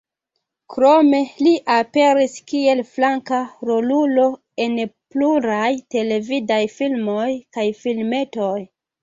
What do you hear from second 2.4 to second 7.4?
kiel flanka rolulo en pluraj televidaj filmoj